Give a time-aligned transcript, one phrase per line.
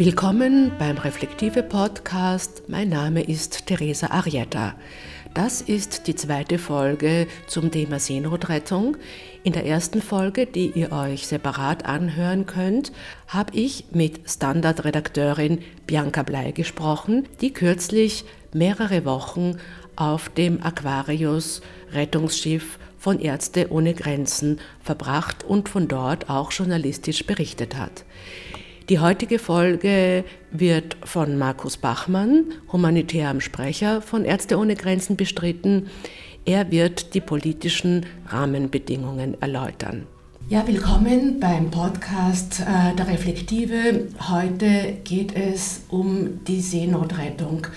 [0.00, 2.62] Willkommen beim Reflektive Podcast.
[2.68, 4.74] Mein Name ist Teresa Arietta.
[5.34, 8.96] Das ist die zweite Folge zum Thema Seenotrettung.
[9.42, 12.92] In der ersten Folge, die ihr euch separat anhören könnt,
[13.28, 18.24] habe ich mit Standardredakteurin Bianca Blei gesprochen, die kürzlich
[18.54, 19.58] mehrere Wochen
[19.96, 21.60] auf dem Aquarius
[21.92, 28.06] Rettungsschiff von Ärzte ohne Grenzen verbracht und von dort auch journalistisch berichtet hat.
[28.90, 35.86] Die heutige Folge wird von Markus Bachmann, humanitärem Sprecher von Ärzte ohne Grenzen, bestritten.
[36.44, 40.08] Er wird die politischen Rahmenbedingungen erläutern.
[40.48, 44.08] Ja, willkommen beim Podcast äh, der Reflektive.
[44.28, 47.68] Heute geht es um die Seenotrettung.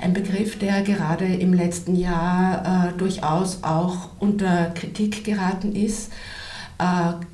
[0.00, 6.10] Ein Begriff, der gerade im letzten Jahr äh, durchaus auch unter Kritik geraten ist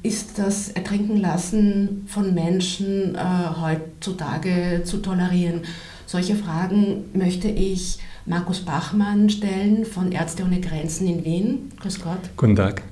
[0.02, 3.18] ist das Ertrinken lassen von Menschen äh,
[3.60, 5.62] heutzutage zu tolerieren?
[6.06, 11.72] Solche Fragen möchte ich Markus Bachmann stellen von Ärzte ohne Grenzen in Wien.
[11.80, 12.18] Grüß Gott.
[12.36, 12.82] Guten Tag.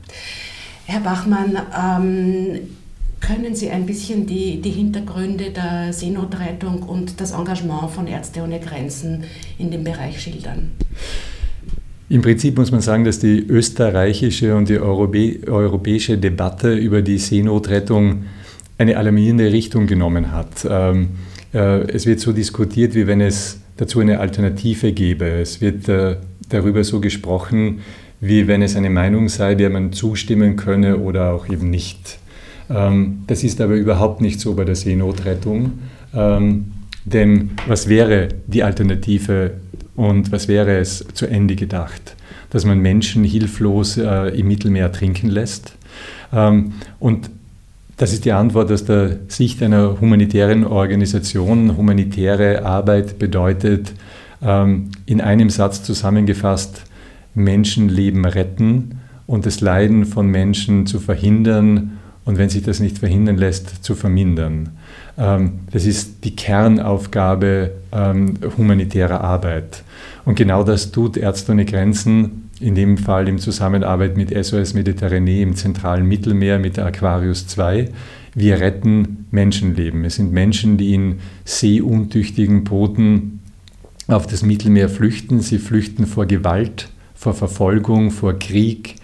[0.86, 2.60] Herr Bachmann, ähm,
[3.20, 8.60] können Sie ein bisschen die, die Hintergründe der Seenotrettung und das Engagement von Ärzte ohne
[8.60, 9.24] Grenzen
[9.58, 10.70] in dem Bereich schildern?
[12.10, 18.24] Im Prinzip muss man sagen, dass die österreichische und die europäische Debatte über die Seenotrettung
[18.78, 20.66] eine alarmierende Richtung genommen hat.
[20.68, 21.10] Ähm,
[21.52, 25.26] äh, es wird so diskutiert, wie wenn es dazu eine Alternative gäbe.
[25.26, 26.16] Es wird äh,
[26.48, 27.80] darüber so gesprochen,
[28.20, 32.18] wie wenn es eine Meinung sei, der man zustimmen könne oder auch eben nicht.
[32.70, 35.72] Ähm, das ist aber überhaupt nicht so bei der Seenotrettung.
[36.14, 36.72] Ähm,
[37.04, 39.52] denn was wäre die Alternative
[39.98, 42.14] und was wäre es zu Ende gedacht?
[42.50, 45.74] Dass man Menschen hilflos äh, im Mittelmeer trinken lässt.
[46.32, 47.30] Ähm, und
[47.96, 51.76] das ist die Antwort aus der Sicht einer humanitären Organisation.
[51.76, 53.92] Humanitäre Arbeit bedeutet,
[54.40, 56.84] ähm, in einem Satz zusammengefasst,
[57.34, 61.97] Menschenleben retten und das Leiden von Menschen zu verhindern
[62.28, 64.76] und wenn sich das nicht verhindern lässt, zu vermindern.
[65.16, 69.82] Ähm, das ist die Kernaufgabe ähm, humanitärer Arbeit.
[70.26, 75.40] Und genau das tut Ärzte ohne Grenzen, in dem Fall in Zusammenarbeit mit SOS Mediterranee
[75.40, 77.88] im zentralen Mittelmeer mit der Aquarius 2.
[78.34, 80.04] Wir retten Menschenleben.
[80.04, 83.40] Es sind Menschen, die in seeuntüchtigen Booten
[84.06, 85.40] auf das Mittelmeer flüchten.
[85.40, 88.96] Sie flüchten vor Gewalt, vor Verfolgung, vor Krieg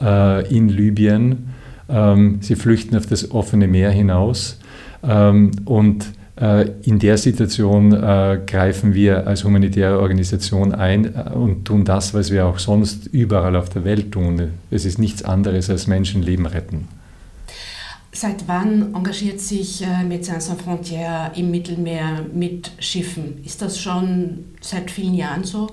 [0.00, 1.52] äh, in Libyen.
[1.92, 4.58] Ähm, sie flüchten auf das offene Meer hinaus.
[5.04, 6.06] Ähm, und
[6.40, 12.14] äh, in der Situation äh, greifen wir als humanitäre Organisation ein äh, und tun das,
[12.14, 14.50] was wir auch sonst überall auf der Welt tun.
[14.70, 16.88] Es ist nichts anderes als Menschenleben retten.
[18.14, 23.42] Seit wann engagiert sich Médecins Sans Frontières im Mittelmeer mit Schiffen?
[23.42, 25.70] Ist das schon seit vielen Jahren so?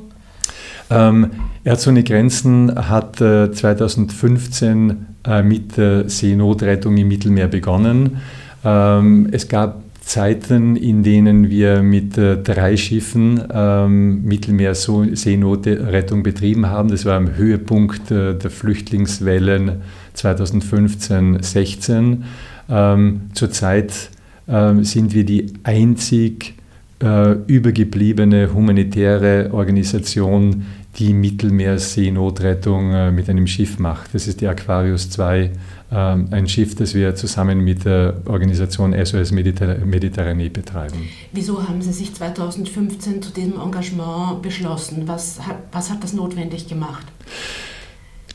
[0.89, 1.31] Ähm,
[1.65, 8.17] Ärzte ohne Grenzen hat äh, 2015 äh, mit der Seenotrettung im Mittelmeer begonnen.
[8.63, 16.89] Ähm, es gab Zeiten, in denen wir mit äh, drei Schiffen ähm, Mittelmeer-Seenotrettung betrieben haben.
[16.89, 19.83] Das war am Höhepunkt äh, der Flüchtlingswellen
[20.17, 22.23] 2015-16.
[22.69, 24.09] Ähm, zurzeit
[24.47, 26.55] äh, sind wir die einzig
[27.03, 30.65] äh, übergebliebene humanitäre Organisation,
[30.99, 34.13] die Mittelmeerseenotrettung äh, mit einem Schiff macht.
[34.13, 35.51] Das ist die Aquarius 2,
[35.91, 41.07] ähm, ein Schiff, das wir zusammen mit der Organisation SOS Mediterranee betreiben.
[41.31, 45.03] Wieso haben Sie sich 2015 zu diesem Engagement beschlossen?
[45.07, 47.07] Was hat, was hat das notwendig gemacht?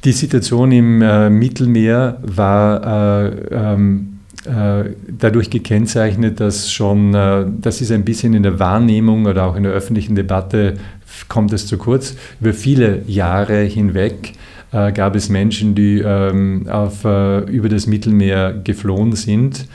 [0.05, 4.14] Die Situation im äh, Mittelmeer war äh, ähm, äh,
[4.47, 9.63] dadurch gekennzeichnet, dass schon, äh, das ist ein bisschen in der Wahrnehmung oder auch in
[9.63, 10.75] der öffentlichen Debatte
[11.29, 12.17] kommt es zu kurz.
[12.41, 14.33] Über viele Jahre hinweg
[14.73, 19.67] äh, gab es Menschen, die ähm, auf, äh, über das Mittelmeer geflohen sind.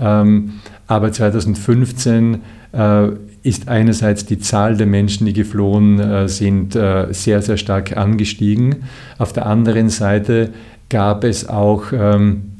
[0.00, 0.54] Ähm,
[0.86, 2.40] aber 2015
[2.72, 3.08] äh,
[3.42, 8.84] ist einerseits die Zahl der Menschen, die geflohen äh, sind, äh, sehr, sehr stark angestiegen.
[9.18, 10.50] Auf der anderen Seite
[10.88, 12.57] gab es auch ähm,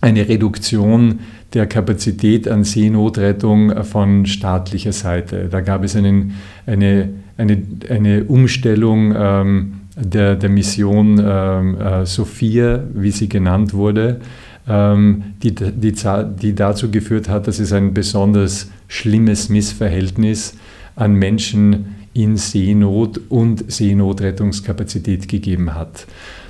[0.00, 1.20] eine Reduktion
[1.54, 5.48] der Kapazität an Seenotrettung von staatlicher Seite.
[5.50, 6.34] Da gab es einen,
[6.66, 14.20] eine, eine, eine Umstellung ähm, der, der Mission ähm, äh, Sophia, wie sie genannt wurde,
[14.68, 15.94] ähm, die, die,
[16.40, 20.54] die dazu geführt hat, dass es ein besonders schlimmes Missverhältnis
[20.94, 26.06] an Menschen in Seenot und Seenotrettungskapazität gegeben hat.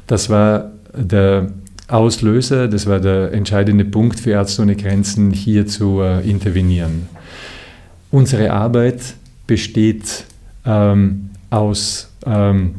[0.06, 1.48] Das war der
[1.88, 7.08] Auslöser, das war der entscheidende Punkt für Ärzte ohne Grenzen, hier zu äh, intervenieren.
[8.10, 9.00] unsere Arbeit
[9.46, 10.24] besteht
[10.64, 12.76] ähm, aus ähm,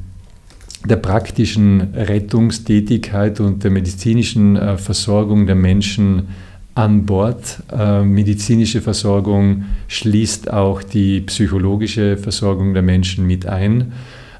[0.86, 6.28] der praktischen Rettungstätigkeit und der medizinischen äh, Versorgung der Menschen
[6.76, 7.62] an Bord.
[7.72, 13.92] Äh, medizinische Versorgung schließt auch die psychologische Versorgung der Menschen mit ein.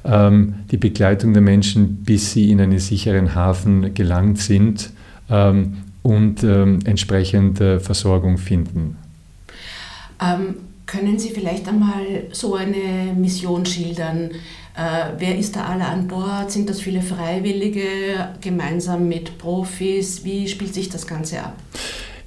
[0.04, 4.90] Ähm, die Begleitung der Menschen, bis sie in einen sicheren Hafen gelangt sind
[5.28, 8.96] ähm, und ähm, entsprechend äh, Versorgung finden.
[10.22, 10.56] Ähm,
[10.86, 14.30] können Sie vielleicht einmal so eine Mission schildern?
[14.76, 16.50] Äh, wer ist da alle an Bord?
[16.50, 17.82] Sind das viele Freiwillige
[18.40, 20.24] gemeinsam mit Profis?
[20.24, 21.56] Wie spielt sich das Ganze ab?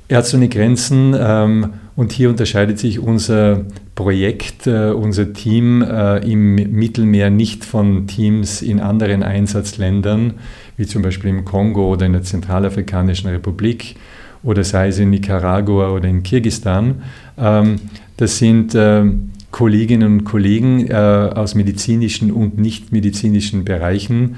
[0.08, 6.56] Ärzte ohne Grenzen ähm, und hier unterscheidet sich unser Projekt, äh, unser Team äh, im
[6.56, 10.34] Mittelmeer nicht von Teams in anderen Einsatzländern,
[10.78, 13.96] wie zum Beispiel im Kongo oder in der Zentralafrikanischen Republik
[14.42, 17.04] oder sei es in Nicaragua oder in Kirgistan.
[17.38, 17.76] Ähm,
[18.18, 19.06] das sind äh,
[19.52, 24.38] Kolleginnen und Kollegen äh, aus medizinischen und nichtmedizinischen Bereichen,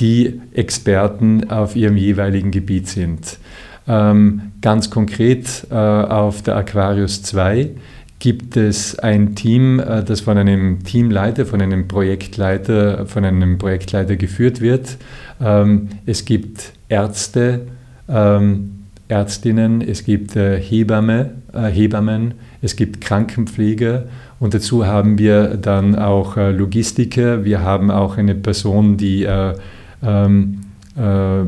[0.00, 3.38] die Experten auf ihrem jeweiligen Gebiet sind.
[3.86, 7.70] Ähm, ganz konkret äh, auf der Aquarius 2
[8.18, 14.16] gibt es ein Team, äh, das von einem Teamleiter, von einem Projektleiter, von einem Projektleiter
[14.16, 14.96] geführt wird.
[15.40, 17.66] Ähm, es gibt Ärzte,
[18.08, 18.72] ähm,
[19.08, 24.04] Ärztinnen, es gibt äh, Hebamme, äh, Hebammen, es gibt Krankenpfleger
[24.40, 27.44] und dazu haben wir dann auch Logistiker.
[27.44, 29.54] Wir haben auch eine Person, die äh,
[30.02, 30.60] ähm,
[30.98, 31.44] äh, äh,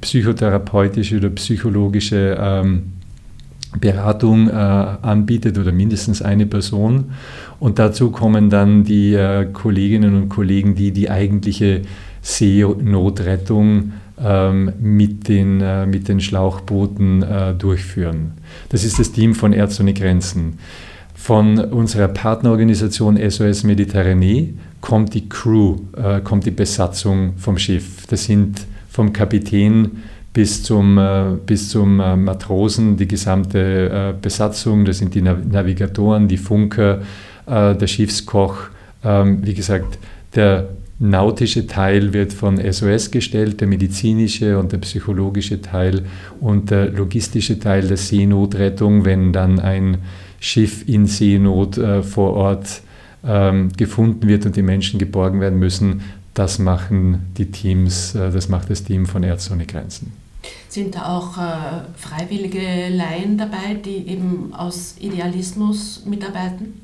[0.00, 2.36] psychotherapeutische oder psychologische
[3.80, 7.12] Beratung äh, anbietet oder mindestens eine Person.
[7.58, 11.82] Und dazu kommen dann die äh, Kolleginnen und Kollegen, die die eigentliche
[12.22, 13.92] Seenotrettung
[14.22, 18.32] ähm, mit, den, äh, mit den Schlauchbooten äh, durchführen.
[18.68, 20.58] Das ist das Team von Ärzte ohne Grenzen.
[21.14, 28.06] Von unserer Partnerorganisation SOS Mediterranee kommt die Crew, äh, kommt die Besatzung vom Schiff.
[28.08, 30.02] Das sind vom Kapitän
[30.34, 33.58] bis zum, äh, bis zum äh, Matrosen die gesamte
[33.88, 34.84] äh, Besatzung.
[34.84, 37.00] Das sind die Navigatoren, die Funker,
[37.46, 38.56] der Schiffskoch.
[39.04, 39.98] Ähm, wie gesagt,
[40.34, 46.06] der nautische Teil wird von SOS gestellt, der medizinische und der psychologische Teil
[46.40, 49.98] und der logistische Teil der Seenotrettung, wenn dann ein
[50.40, 52.80] Schiff in Seenot vor Ort
[53.26, 56.00] ähm, gefunden wird und die Menschen geborgen werden müssen,
[56.32, 60.23] das machen die Teams, das macht das Team von Ärzte ohne Grenzen.
[60.68, 66.80] Sind da auch äh, freiwillige Laien dabei, die eben aus Idealismus mitarbeiten?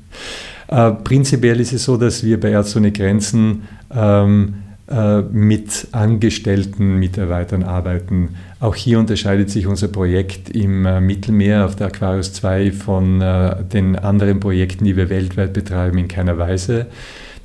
[0.67, 4.55] Äh, prinzipiell ist es so, dass wir bei Ärzte ohne Grenzen ähm,
[4.91, 8.35] äh, mit angestellten Mitarbeitern arbeiten.
[8.59, 13.63] Auch hier unterscheidet sich unser Projekt im äh, Mittelmeer auf der Aquarius 2 von äh,
[13.63, 16.87] den anderen Projekten, die wir weltweit betreiben, in keiner Weise.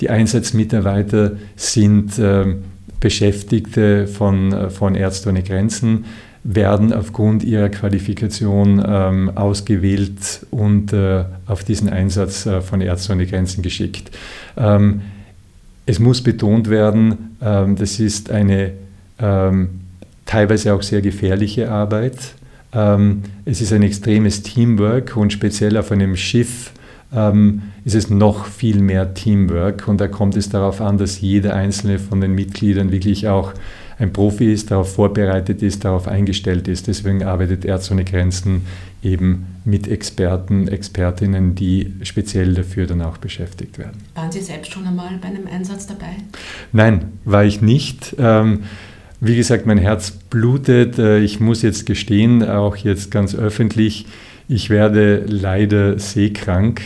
[0.01, 2.21] Die Einsatzmitarbeiter sind
[3.01, 6.05] Beschäftigte von, von Ärzte ohne Grenzen,
[6.45, 13.27] werden aufgrund ihrer Qualifikation ähm, ausgewählt und äh, auf diesen Einsatz äh, von Ärzte ohne
[13.27, 14.11] Grenzen geschickt.
[14.57, 15.01] Ähm,
[15.87, 18.73] es muss betont werden, ähm, das ist eine
[19.19, 19.71] ähm,
[20.25, 22.17] teilweise auch sehr gefährliche Arbeit.
[22.73, 26.73] Ähm, es ist ein extremes Teamwork und speziell auf einem Schiff
[27.15, 31.55] ähm, ist es noch viel mehr Teamwork und da kommt es darauf an, dass jeder
[31.55, 33.53] einzelne von den Mitgliedern wirklich auch
[33.99, 36.87] ein Profi ist, darauf vorbereitet ist, darauf eingestellt ist.
[36.87, 38.67] Deswegen arbeitet Ärzte ohne Grenzen
[39.03, 44.03] eben mit Experten, Expertinnen, die speziell dafür dann auch beschäftigt werden.
[44.15, 46.17] Waren Sie selbst schon einmal bei einem Einsatz dabei?
[46.73, 48.15] Nein, war ich nicht.
[48.19, 48.65] Ähm,
[49.21, 50.99] wie gesagt, mein Herz blutet.
[50.99, 54.07] Äh, ich muss jetzt gestehen, auch jetzt ganz öffentlich,
[54.49, 56.81] ich werde leider seekrank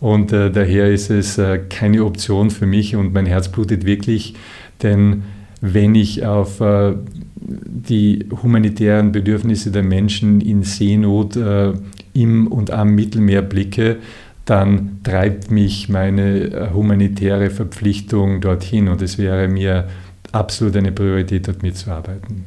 [0.00, 4.34] und äh, daher ist es äh, keine Option für mich und mein Herz blutet wirklich,
[4.82, 5.24] denn
[5.60, 6.94] wenn ich auf äh,
[7.36, 11.72] die humanitären Bedürfnisse der Menschen in Seenot äh,
[12.14, 13.98] im und am Mittelmeer blicke,
[14.44, 19.88] dann treibt mich meine äh, humanitäre Verpflichtung dorthin und es wäre mir
[20.32, 22.44] absolut eine Priorität, dort mitzuarbeiten.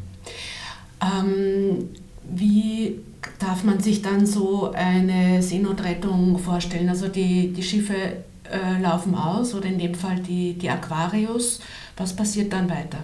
[1.01, 1.89] Ähm,
[2.29, 2.95] wie
[3.39, 6.89] darf man sich dann so eine Seenotrettung vorstellen?
[6.89, 11.59] Also die, die Schiffe äh, laufen aus oder in dem Fall die, die Aquarius.
[11.97, 12.99] Was passiert dann weiter?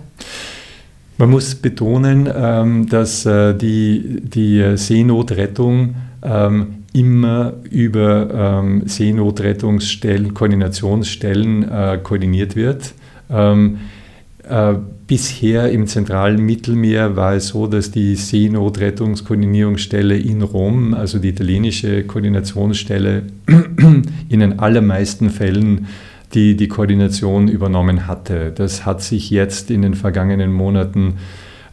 [1.18, 11.70] Man muss betonen, ähm, dass äh, die, die Seenotrettung ähm, immer über ähm, Seenotrettungsstellen, Koordinationsstellen
[11.70, 12.94] äh, koordiniert wird.
[13.30, 14.76] Äh,
[15.12, 22.06] bisher im zentralen Mittelmeer war es so, dass die Seenotrettungskoordinierungsstelle in Rom, also die italienische
[22.06, 23.24] Koordinationsstelle,
[24.30, 25.88] in den allermeisten Fällen
[26.34, 28.54] die die Koordination übernommen hatte.
[28.56, 31.16] Das hat sich jetzt in den vergangenen Monaten,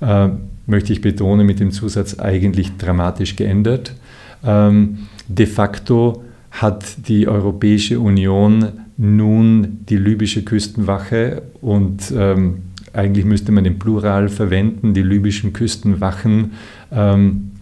[0.01, 0.31] äh,
[0.67, 3.93] möchte ich betonen, mit dem Zusatz eigentlich dramatisch geändert.
[4.45, 8.67] Ähm, de facto hat die Europäische Union
[8.97, 16.53] nun die libysche Küstenwache und ähm, eigentlich müsste man den Plural verwenden, die libyschen Küstenwachen
[16.93, 17.53] ähm,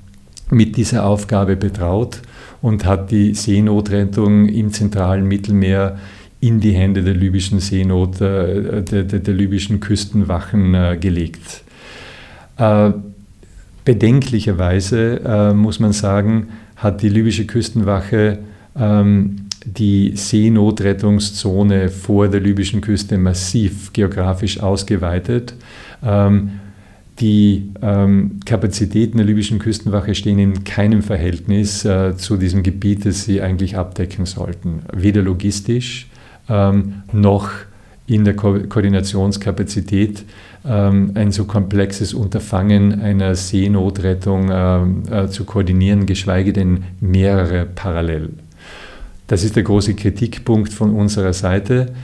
[0.51, 2.21] mit dieser Aufgabe betraut
[2.63, 5.99] und hat die Seenotrettung im zentralen Mittelmeer
[6.41, 11.63] in die Hände der libyschen Seenot, äh, der, der, der, libyschen Küstenwachen äh, gelegt.
[12.59, 12.93] Äh,
[13.85, 18.39] bedenklicherweise äh, muss man sagen, hat die libysche Küstenwache
[18.79, 25.55] ähm, die Seenotrettungszone vor der libyschen Küste massiv geografisch ausgeweitet.
[26.03, 26.53] Ähm,
[27.19, 33.25] die ähm, Kapazitäten der libyschen Küstenwache stehen in keinem Verhältnis äh, zu diesem Gebiet, das
[33.25, 34.81] sie eigentlich abdecken sollten.
[34.93, 36.09] Weder logistisch
[36.49, 37.51] ähm, noch
[38.07, 40.25] in der Ko Koordinationskapazität
[40.65, 48.31] ähm, ein so komplexes Unterfangen einer Seenotrettung ähm, äh, zu koordinieren, geschweige denn mehrere parallel.
[49.27, 51.95] Das ist der große Kritikpunkt von unserer Seite.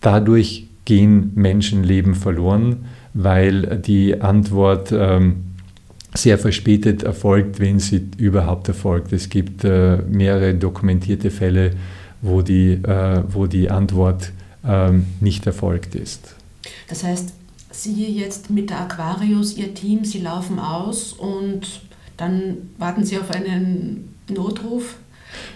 [0.00, 5.36] Dadurch gehen Menschenleben verloren, weil die Antwort ähm,
[6.14, 9.12] sehr verspätet erfolgt, wenn sie überhaupt erfolgt.
[9.12, 11.72] Es gibt äh, mehrere dokumentierte Fälle,
[12.22, 14.32] wo die, äh, wo die Antwort
[14.66, 16.34] ähm, nicht erfolgt ist.
[16.88, 17.32] Das heißt,
[17.70, 21.82] Sie jetzt mit der Aquarius, Ihr Team, Sie laufen aus und
[22.16, 24.96] dann warten Sie auf einen Notruf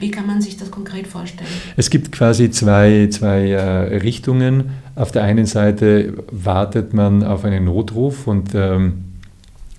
[0.00, 1.48] wie kann man sich das konkret vorstellen?
[1.76, 4.70] Es gibt quasi zwei, zwei äh, Richtungen.
[4.94, 9.04] Auf der einen Seite wartet man auf einen Notruf und ähm,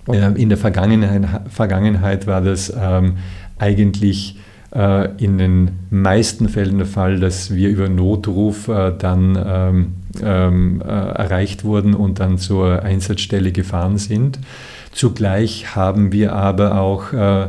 [0.08, 3.18] äh, in der Vergangenheit, Vergangenheit war das ähm,
[3.58, 4.38] eigentlich
[4.74, 10.82] äh, in den meisten Fällen der Fall, dass wir über Notruf äh, dann ähm, ähm,
[10.82, 14.38] äh, erreicht wurden und dann zur Einsatzstelle gefahren sind.
[14.92, 17.48] Zugleich haben wir aber auch äh,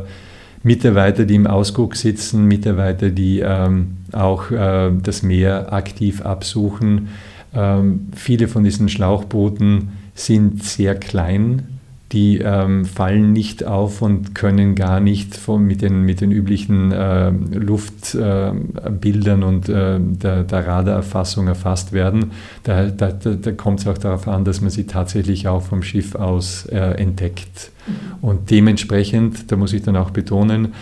[0.62, 7.08] Mitarbeiter, die im Ausguck sitzen, Mitarbeiter, die ähm, auch äh, das Meer aktiv absuchen.
[7.54, 11.66] Ähm, viele von diesen Schlauchbooten sind sehr klein,
[12.12, 16.92] die ähm, fallen nicht auf und können gar nicht von, mit, den, mit den üblichen
[16.92, 22.32] äh, Luftbildern äh, und äh, der, der, Radarerfassung erfasst werden.
[22.64, 26.14] Da, da, da kommt es auch darauf an, dass man sie tatsächlich auch vom Schiff
[26.14, 27.70] aus äh, entdeckt.
[27.86, 27.92] Mhm.
[28.20, 30.74] Und dementsprechend, da muss ich dann auch betonen,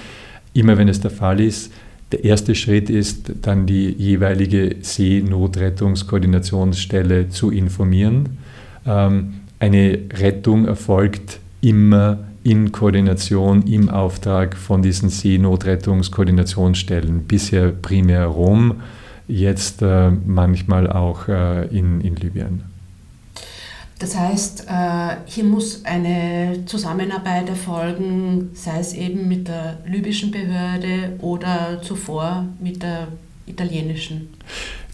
[0.53, 1.73] immer wenn es der Fall ist,
[2.11, 8.39] der erste Schritt ist dann die jeweilige Seenotrettungskoordinationsstelle zu informieren.
[8.85, 17.25] Ähm, eine Rettung erfolgt immer in Koordination im Auftrag von diesen Seenotrettungskoordinationsstellen.
[17.25, 18.81] Bisher primär Rom,
[19.29, 22.65] jetzt äh, manchmal auch äh, in, in Libyen.
[23.99, 31.19] Das heißt, äh, hier muss eine Zusammenarbeit erfolgen, sei es eben mit der libyschen Behörde
[31.19, 33.09] oder zuvor mit der
[33.45, 34.31] italienischen.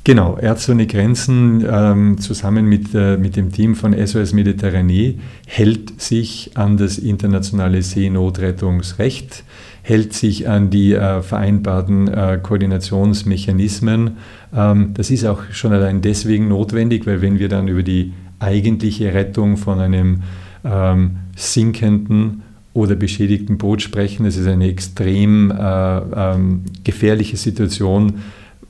[0.06, 5.16] Genau, Ärzte ohne Grenzen ähm, zusammen mit, äh, mit dem Team von SOS Mediterranee
[5.48, 9.42] hält sich an das internationale Seenotrettungsrecht,
[9.82, 14.18] hält sich an die äh, vereinbarten äh, Koordinationsmechanismen.
[14.54, 19.12] Ähm, das ist auch schon allein deswegen notwendig, weil wenn wir dann über die eigentliche
[19.12, 20.22] Rettung von einem
[20.64, 22.42] ähm, sinkenden
[22.74, 28.20] oder beschädigten Boot sprechen, das ist eine extrem äh, ähm, gefährliche Situation,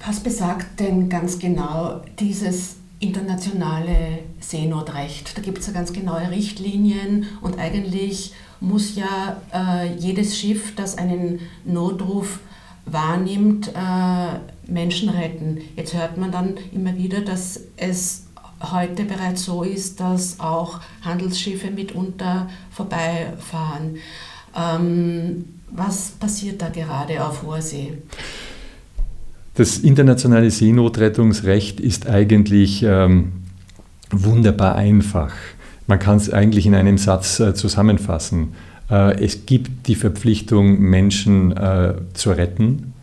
[0.06, 5.38] Was besagt denn ganz genau dieses internationale Seenotrecht?
[5.38, 10.98] Da gibt es ja ganz genaue Richtlinien und eigentlich muss ja äh, jedes Schiff, das
[10.98, 12.40] einen Notruf
[12.86, 15.60] wahrnimmt, äh, Menschen retten.
[15.76, 18.26] Jetzt hört man dann immer wieder, dass es
[18.62, 23.98] heute bereits so ist, dass auch Handelsschiffe mitunter vorbeifahren.
[24.56, 27.94] Ähm, was passiert da gerade auf hoher See?
[29.56, 33.34] Das internationale Seenotrettungsrecht ist eigentlich ähm,
[34.10, 35.34] wunderbar einfach.
[35.88, 38.54] Man kann es eigentlich in einem Satz äh, zusammenfassen.
[38.90, 42.94] Äh, es gibt die Verpflichtung, Menschen äh, zu retten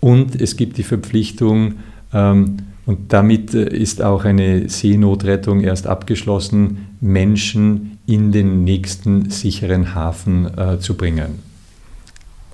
[0.00, 1.76] und es gibt die Verpflichtung,
[2.12, 9.94] ähm, und damit äh, ist auch eine Seenotrettung erst abgeschlossen, Menschen in den nächsten sicheren
[9.94, 11.40] Hafen äh, zu bringen.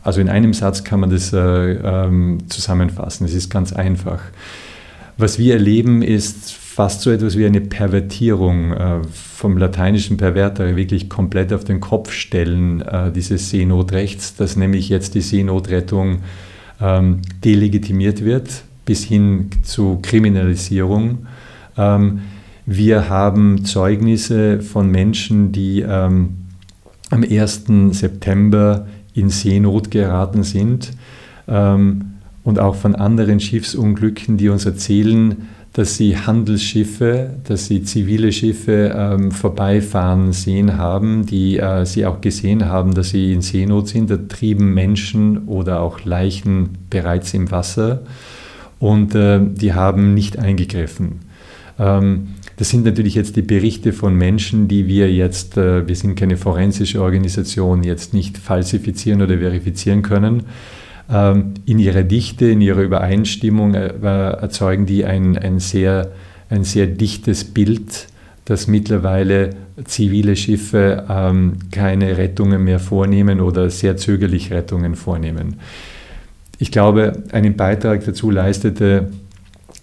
[0.02, 3.26] Also in einem Satz kann man das äh, ähm, zusammenfassen.
[3.26, 4.20] Es ist ganz einfach.
[5.18, 11.10] Was wir erleben, ist fast so etwas wie eine Pervertierung äh, vom lateinischen Pervertere, wirklich
[11.10, 16.20] komplett auf den Kopf stellen äh, dieses Seenotrechts, dass nämlich jetzt die Seenotrettung
[16.80, 21.26] ähm, delegitimiert wird bis hin zu Kriminalisierung.
[21.76, 22.20] Ähm,
[22.66, 26.36] wir haben Zeugnisse von Menschen, die ähm,
[27.10, 27.64] am 1.
[27.90, 30.92] September in Seenot geraten sind
[31.48, 32.12] ähm,
[32.44, 38.94] und auch von anderen Schiffsunglücken, die uns erzählen, dass sie Handelsschiffe, dass sie zivile Schiffe
[38.94, 44.11] ähm, vorbeifahren sehen haben, die äh, sie auch gesehen haben, dass sie in Seenot sind.
[44.11, 48.02] Da trieben Menschen oder auch Leichen bereits im Wasser
[48.83, 51.21] und äh, die haben nicht eingegriffen.
[51.79, 56.16] Ähm, das sind natürlich jetzt die Berichte von Menschen, die wir jetzt, äh, wir sind
[56.16, 60.42] keine forensische Organisation, jetzt nicht falsifizieren oder verifizieren können.
[61.09, 66.11] Ähm, in ihrer Dichte, in ihrer Übereinstimmung äh, erzeugen die ein, ein, sehr,
[66.51, 68.09] ein sehr dichtes Bild,
[68.47, 69.51] dass mittlerweile
[69.85, 75.61] zivile Schiffe ähm, keine Rettungen mehr vornehmen oder sehr zögerlich Rettungen vornehmen.
[76.62, 79.11] Ich glaube, einen Beitrag dazu leistete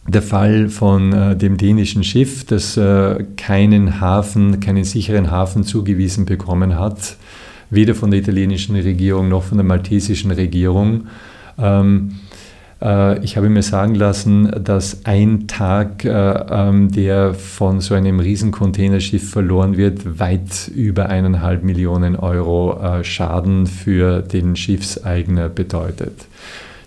[0.08, 6.24] der Fall von äh, dem dänischen Schiff, das äh, keinen Hafen, keinen sicheren Hafen zugewiesen
[6.24, 7.18] bekommen hat,
[7.70, 11.08] weder von der italienischen Regierung noch von der maltesischen Regierung.
[11.58, 12.12] Ähm,
[12.82, 18.22] äh, ich habe mir sagen lassen, dass ein Tag, äh, ähm, der von so einem
[18.22, 26.14] Riesencontainerschiff verloren wird, weit über eineinhalb Millionen Euro äh, Schaden für den Schiffseigner bedeutet.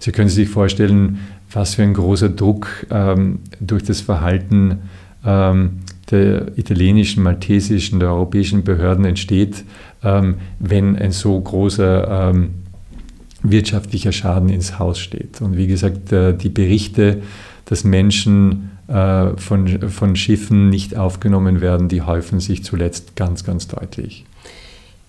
[0.02, 1.20] Sie können sich vorstellen,
[1.52, 4.80] was für ein großer Druck ähm, durch das Verhalten
[5.24, 5.78] ähm,
[6.10, 9.64] der italienischen, maltesischen, der europäischen Behörden entsteht,
[10.02, 12.50] ähm, wenn ein so großer ähm,
[13.44, 15.40] wirtschaftlicher Schaden ins Haus steht.
[15.40, 17.22] Und wie gesagt, äh, die Berichte,
[17.66, 23.68] dass Menschen äh, von, von Schiffen nicht aufgenommen werden, die häufen sich zuletzt ganz, ganz
[23.68, 24.24] deutlich.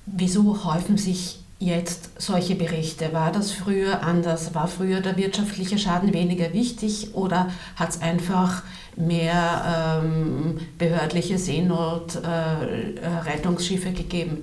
[0.06, 3.13] Wieso häufen sich jetzt solche Berichte?
[3.13, 4.56] War das früher anders?
[4.56, 8.63] War früher der wirtschaftliche Schaden weniger wichtig oder hat es einfach
[8.95, 14.38] mehr ähm, behördliche Seenotrettungsschiffe äh, gegeben?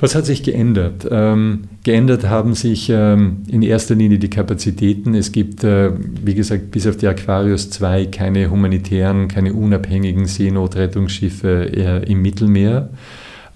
[0.00, 1.08] Was hat sich geändert?
[1.10, 5.14] Ähm, geändert haben sich ähm, in erster Linie die Kapazitäten.
[5.14, 5.90] Es gibt, äh,
[6.24, 12.90] wie gesagt, bis auf die Aquarius 2 keine humanitären, keine unabhängigen Seenotrettungsschiffe äh, im Mittelmeer.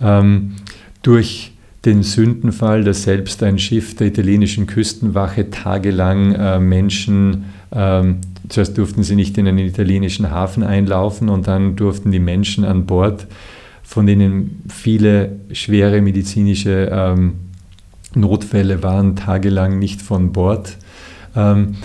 [0.00, 0.56] Ähm,
[1.02, 1.51] durch
[1.84, 8.18] den Sündenfall, dass selbst ein Schiff der italienischen Küstenwache tagelang äh, Menschen, ähm,
[8.48, 12.86] zuerst durften sie nicht in einen italienischen Hafen einlaufen und dann durften die Menschen an
[12.86, 13.26] Bord,
[13.82, 17.34] von denen viele schwere medizinische ähm,
[18.14, 20.76] Notfälle waren, tagelang nicht von Bord.
[21.34, 21.76] Ähm,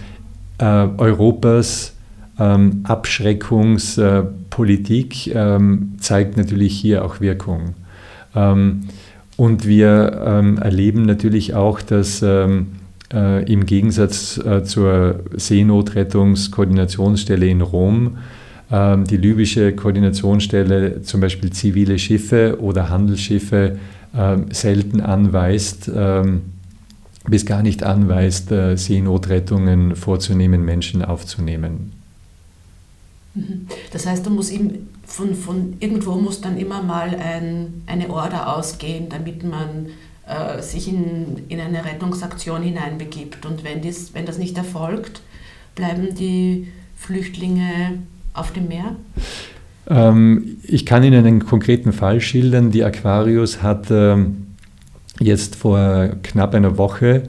[0.60, 1.94] äh, Europas
[2.40, 5.60] ähm, Abschreckungspolitik äh,
[5.98, 7.74] zeigt natürlich hier auch Wirkung.
[9.38, 12.68] Und wir ähm, erleben natürlich auch, dass ähm,
[13.14, 18.18] äh, im Gegensatz äh, zur Seenotrettungskoordinationsstelle in Rom
[18.72, 23.78] äh, die libysche Koordinationsstelle zum Beispiel zivile Schiffe oder Handelsschiffe
[24.16, 26.42] ähm, selten anweist, ähm,
[27.28, 31.92] bis gar nicht anweist, äh, Seenotrettungen vorzunehmen, Menschen aufzunehmen.
[33.36, 33.68] Mhm.
[33.94, 38.56] Das heißt, da muss eben von, von irgendwo muss dann immer mal ein, eine Order
[38.56, 39.88] ausgehen, damit man
[40.28, 43.46] äh, sich in, in eine Rettungsaktion hineinbegibt.
[43.46, 45.22] Und wenn, dies, wenn das nicht erfolgt,
[45.76, 46.68] bleiben die
[46.98, 48.00] Flüchtlinge
[48.34, 48.98] auf dem Meer?
[49.90, 52.72] Ähm, ich kann Ihnen einen konkreten Fall schildern.
[52.72, 54.48] Die Aquarius hat ähm,
[55.20, 57.24] jetzt vor knapp einer Woche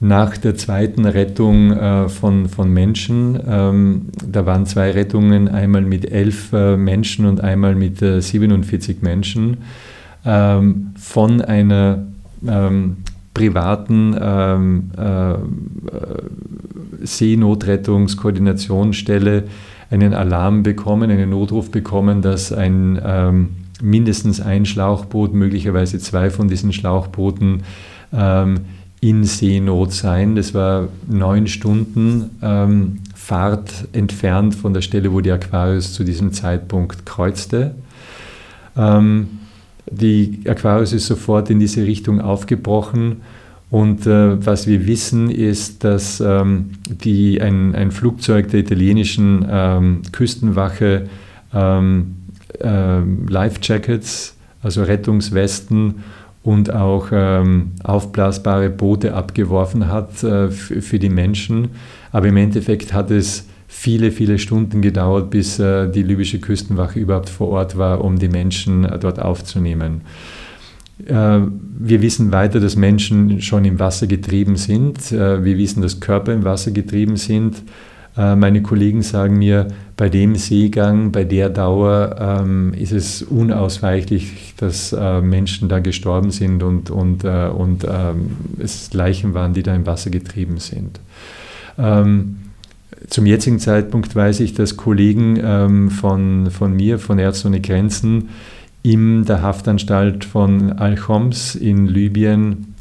[0.00, 6.10] nach der zweiten Rettung äh, von, von Menschen, ähm, da waren zwei Rettungen, einmal mit
[6.10, 9.58] elf äh, Menschen und einmal mit äh, 47 Menschen,
[10.24, 12.06] ähm, von einer
[12.48, 12.96] ähm,
[13.34, 15.34] privaten ähm, äh,
[17.02, 19.44] Seenotrettungskoordinationsstelle
[19.90, 23.50] einen Alarm bekommen, einen Notruf bekommen, dass ein ähm,
[23.82, 27.64] mindestens ein Schlauchboot, möglicherweise zwei von diesen Schlauchbooten
[28.12, 28.60] ähm,
[29.00, 30.36] in Seenot seien.
[30.36, 36.32] Das war neun Stunden ähm, Fahrt entfernt von der Stelle, wo die Aquarius zu diesem
[36.32, 37.74] Zeitpunkt kreuzte.
[38.76, 39.28] Ähm,
[39.90, 43.22] die Aquarius ist sofort in diese Richtung aufgebrochen
[43.70, 50.02] und äh, was wir wissen ist, dass ähm, die, ein, ein, Flugzeug der italienischen ähm,
[50.10, 51.08] Küstenwache
[51.54, 52.16] ähm,
[52.60, 56.02] äh, Life Jackets, also Rettungswesten
[56.42, 61.68] und auch ähm, aufblasbare Boote abgeworfen hat äh, für die Menschen.
[62.12, 67.28] Aber im Endeffekt hat es viele, viele Stunden gedauert, bis äh, die libysche Küstenwache überhaupt
[67.28, 70.00] vor Ort war, um die Menschen äh, dort aufzunehmen.
[71.06, 71.40] Äh,
[71.78, 75.12] wir wissen weiter, dass Menschen schon im Wasser getrieben sind.
[75.12, 77.62] Äh, wir wissen, dass Körper im Wasser getrieben sind.
[78.16, 84.54] Äh, meine Kollegen sagen mir, bei dem Seegang, bei der Dauer ähm, ist es unausweichlich,
[84.56, 89.62] dass äh, Menschen da gestorben sind und, und, äh, und ähm, es Leichen waren, die
[89.62, 91.00] da im Wasser getrieben sind.
[91.78, 92.36] Ähm,
[93.08, 98.30] zum jetzigen Zeitpunkt weiß ich, dass Kollegen ähm, von, von mir, von Ärzte ohne Grenzen,
[98.82, 102.74] in der Haftanstalt von Al-Khoms in Libyen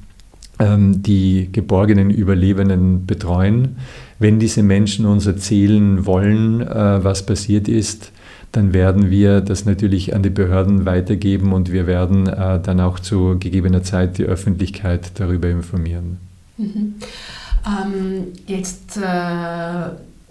[0.60, 3.78] ähm, die geborgenen Überlebenden betreuen.
[4.20, 8.12] Wenn diese Menschen uns erzählen wollen, äh, was passiert ist,
[8.52, 13.00] dann werden wir das natürlich an die Behörden weitergeben und wir werden äh, dann auch
[13.00, 16.18] zu gegebener Zeit die Öffentlichkeit darüber informieren.
[16.58, 16.96] Mhm.
[17.66, 19.02] Ähm, jetzt äh,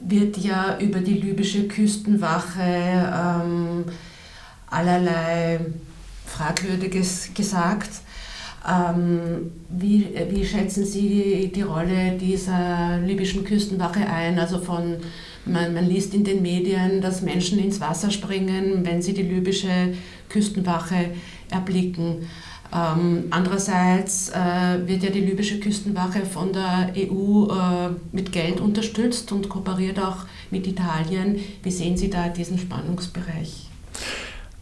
[0.00, 3.84] wird ja über die libysche Küstenwache ähm,
[4.68, 5.60] allerlei
[6.26, 7.90] Fragwürdiges gesagt.
[8.66, 14.38] Ähm, wie, wie schätzen Sie die, Rolle dieser libyschen Küstenwache ein?
[14.38, 14.96] Also von,
[15.44, 19.94] man, man liest in den Medien, dass Menschen ins Wasser springen, wenn sie die libysche
[20.28, 21.10] Küstenwache
[21.50, 22.26] erblicken.
[22.74, 29.32] Ähm, andererseits äh, wird ja die libysche Küstenwache von der EU äh, mit Geld unterstützt
[29.32, 31.38] und kooperiert auch mit Italien.
[31.62, 33.67] Wie sehen Sie da diesen Spannungsbereich?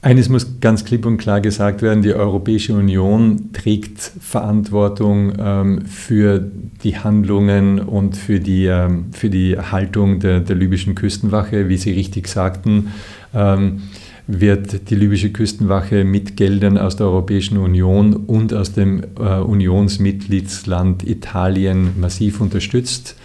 [0.06, 6.48] Eines muss ganz klipp und klar gesagt werden, die Europäische Union trägt Verantwortung ähm, für
[6.84, 11.68] die Handlungen und für die, ähm, für die Haltung der, der libyschen Küstenwache.
[11.68, 12.92] Wie Sie richtig sagten,
[13.34, 13.82] ähm,
[14.28, 21.02] wird die libysche Küstenwache mit Geldern aus der Europäischen Union und aus dem äh, Unionsmitgliedsland
[21.02, 23.16] Italien massiv unterstützt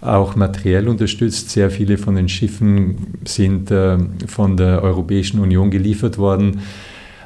[0.00, 1.50] auch materiell unterstützt.
[1.50, 6.60] Sehr viele von den Schiffen sind äh, von der Europäischen Union geliefert worden.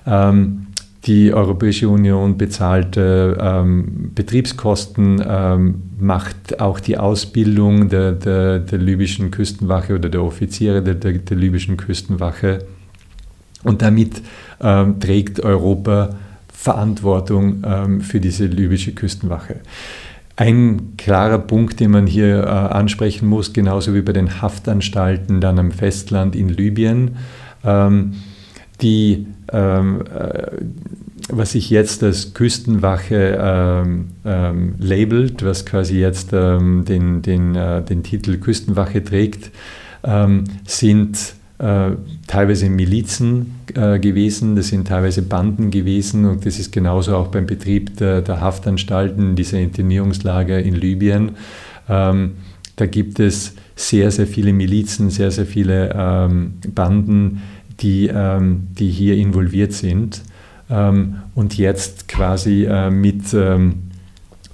[0.07, 0.67] Ähm,
[1.07, 8.79] die Europäische Union bezahlt äh, ähm, Betriebskosten, ähm, macht auch die Ausbildung der, der, der,
[8.79, 12.65] libyschen Küstenwache oder der Offiziere der, der, der libyschen Küstenwache.
[13.65, 14.23] Und damit
[14.63, 16.17] ähm, trägt Europa
[16.51, 19.57] Verantwortung ähm, für diese libysche Küstenwache.
[20.37, 25.59] Ein klarer Punkt, den man hier äh, ansprechen muss, genauso wie bei den Haftanstalten dann
[25.61, 27.17] am Festland in Libyen,
[27.65, 28.15] ähm,
[28.81, 30.51] die, ähm, äh,
[31.29, 37.83] was sich jetzt als Küstenwache ähm, ähm labelt, was quasi jetzt ähm, den, den, äh,
[37.83, 39.53] den Titel Küstenwache trägt,
[40.03, 47.17] ähm, sind teilweise Milizen äh, gewesen, das sind teilweise Banden gewesen und das ist genauso
[47.17, 51.33] auch beim Betrieb der, der Haftanstalten, dieser Internierungslager in Libyen.
[51.89, 52.33] Ähm,
[52.77, 57.43] da gibt es sehr, sehr viele Milizen, sehr, sehr viele ähm, Banden,
[57.81, 60.23] die, ähm, die hier involviert sind
[60.71, 63.91] ähm, und jetzt quasi äh, mit, ähm,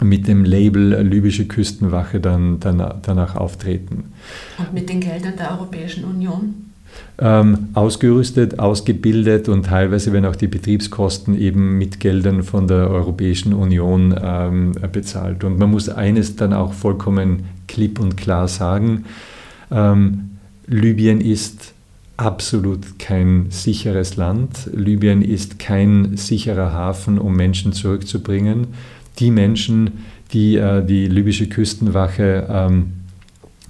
[0.02, 4.12] mit dem Label Libysche Küstenwache dann, dann, danach auftreten.
[4.58, 6.69] Und mit den Geldern der Europäischen Union?
[7.18, 13.52] Ähm, ausgerüstet, ausgebildet und teilweise werden auch die Betriebskosten eben mit Geldern von der Europäischen
[13.52, 15.44] Union ähm, bezahlt.
[15.44, 19.04] Und man muss eines dann auch vollkommen klipp und klar sagen,
[19.70, 20.30] ähm,
[20.66, 21.74] Libyen ist
[22.16, 24.70] absolut kein sicheres Land.
[24.72, 28.68] Libyen ist kein sicherer Hafen, um Menschen zurückzubringen.
[29.18, 32.92] Die Menschen, die äh, die libysche Küstenwache ähm,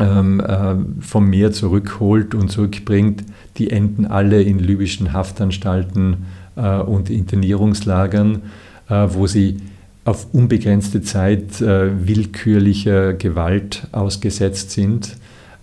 [0.00, 3.24] ähm, äh, vom Meer zurückholt und zurückbringt,
[3.56, 8.42] die enden alle in libyschen Haftanstalten äh, und Internierungslagern,
[8.88, 9.60] äh, wo sie
[10.04, 15.16] auf unbegrenzte Zeit äh, willkürlicher Gewalt ausgesetzt sind.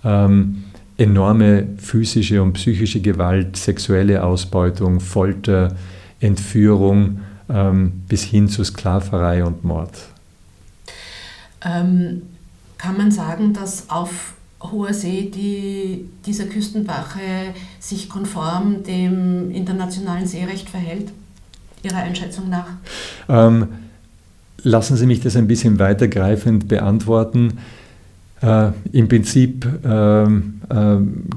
[0.04, 0.64] Ähm,
[0.98, 5.76] enorme physische und psychische Gewalt, sexuelle Ausbeutung, Folter,
[6.20, 7.20] Entführung
[7.50, 9.92] ähm, bis hin zu Sklaverei und Mord.
[11.64, 12.24] Ähm,
[12.78, 20.70] kann man sagen, dass auf hoher See die, diese Küstenwache sich konform dem internationalen Seerecht
[20.70, 21.12] verhält,
[21.84, 22.70] Ihrer Einschätzung nach?
[23.30, 23.68] Ähm,
[24.64, 27.60] lassen Sie mich das ein bisschen weitergreifend beantworten.
[28.42, 30.30] Äh, Im Prinzip äh, äh,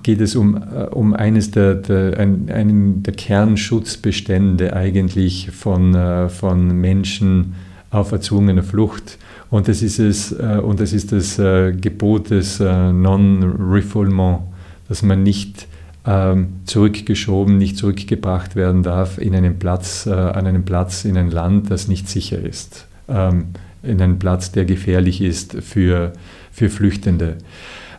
[0.02, 6.28] geht es um, äh, um eines der, der, ein, einen der Kernschutzbestände eigentlich von, äh,
[6.28, 7.54] von Menschen
[7.90, 9.18] auf erzwungener Flucht.
[9.50, 11.36] Und das ist, es, äh, und das, ist das
[11.80, 14.40] Gebot des Non-Refoulement,
[14.88, 15.66] dass man nicht
[16.06, 21.70] ähm, zurückgeschoben, nicht zurückgebracht werden darf in einen Platz, an einen Platz in ein Land,
[21.70, 22.86] das nicht sicher ist.
[23.08, 23.46] Ähm,
[23.82, 26.12] in einen Platz, der gefährlich ist für
[26.60, 27.36] für Flüchtende.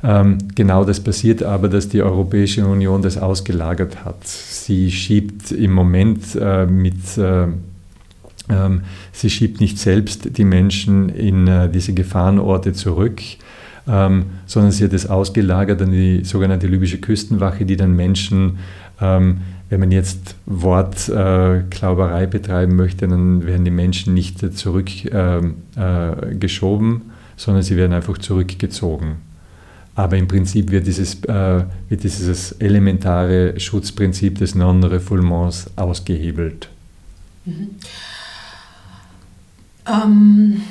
[0.04, 4.28] Ähm, genau das passiert aber, dass die Europäische Union das ausgelagert hat.
[4.28, 7.48] Sie schiebt im Moment äh, mit, äh,
[9.12, 13.22] sie schiebt nicht selbst die Menschen in äh, diese Gefahrenorte zurück,
[13.88, 18.60] ähm, sondern sie hat es ausgelagert an die sogenannte libysche Küstenwache, die dann Menschen
[19.02, 27.02] ähm, wenn man jetzt Wortklauberei äh, betreiben möchte, dann werden die Menschen nicht zurückgeschoben, äh,
[27.38, 29.16] sondern sie werden einfach zurückgezogen.
[29.96, 36.70] Aber im Prinzip wird dieses, wird dieses elementare Schutzprinzip des Non-Refoulements ausgehebelt.
[37.46, 37.70] Mhm.
[39.92, 40.62] Ähm,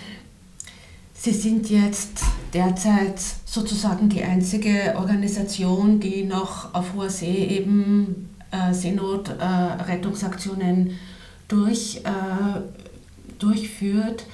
[1.23, 2.23] Sie sind jetzt
[2.55, 10.93] derzeit sozusagen die einzige Organisation, die noch auf hoher See eben äh, Seenotrettungsaktionen äh,
[11.47, 12.61] durch, äh,
[13.39, 14.25] durchführt.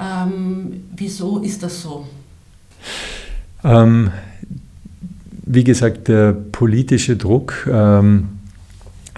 [0.00, 2.06] Ähm, wieso ist das so?
[3.62, 4.10] Ähm,
[5.44, 8.30] wie gesagt, der politische Druck ähm,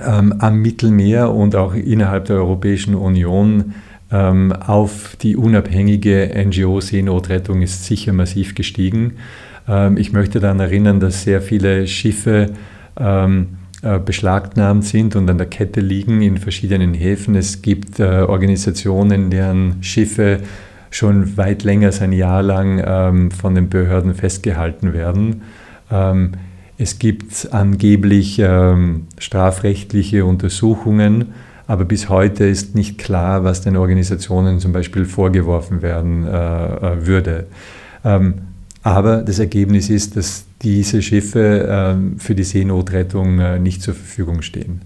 [0.05, 3.75] ähm am Mittelmeer und auch innerhalb der Europäischen Union
[4.13, 9.15] ähm, auf die unabhängige NGO-Seenotrettung ist sicher massiv gestiegen.
[9.67, 12.53] Ähm, ich möchte daran erinnern, dass sehr viele Schiffe
[12.95, 17.35] äh, beschlagnahmt sind und an der Kette liegen in verschiedenen Häfen.
[17.35, 20.41] Es gibt äh, Organisationen, deren Schiffe
[20.91, 25.43] schon weit länger als ein Jahr lang ähm, von den Behörden festgehalten werden.
[25.91, 26.33] Ähm,
[26.79, 31.33] es gibt angeblich ähm, strafrechtliche Untersuchungen,
[31.73, 37.07] aber bis heute ist nicht klar, was den Organisationen zum Beispiel vorgeworfen werden äh, äh
[37.07, 37.47] würde.
[38.05, 38.35] Ähm,
[38.83, 44.43] aber das Ergebnis ist, dass diese Schiffe äh, für die Seenotrettung äh, nicht zur Verfügung
[44.43, 44.83] stehen.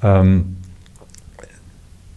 [0.00, 0.58] Ähm,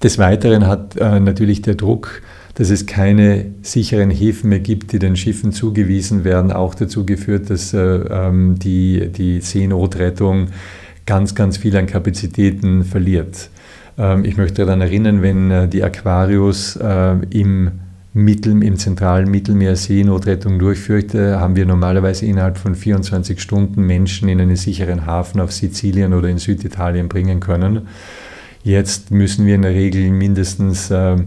[0.04, 2.22] des Weiteren hat äh, natürlich der Druck
[2.58, 7.50] dass es keine sicheren Häfen mehr gibt, die den Schiffen zugewiesen werden, auch dazu geführt,
[7.50, 10.48] dass äh, ähm, die, die Seenotrettung
[11.06, 13.50] ganz, ganz viel an Kapazitäten verliert.
[13.98, 17.72] Ähm, ich möchte daran erinnern, wenn äh, die Aquarius äh, im
[18.14, 24.40] Mittel, im zentralen Mittelmeer Seenotrettung durchführt, haben wir normalerweise innerhalb von 24 Stunden Menschen in
[24.40, 27.88] einen sicheren Hafen auf Sizilien oder in Süditalien bringen können.
[28.66, 31.18] Jetzt müssen wir in der Regel mindestens äh,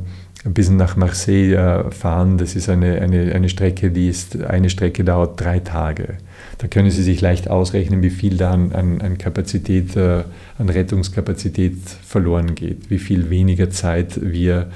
[0.44, 2.37] bis nach Marseille äh, fahren.
[2.37, 6.14] Das ist eine, eine, eine Strecke, die ist, eine Strecke dauert drei Tage.
[6.59, 10.25] Da können Sie sich leicht ausrechnen, wie viel da an, an Kapazität, äh,
[10.59, 14.68] an Rettungskapazität verloren geht, wie viel weniger Zeit wir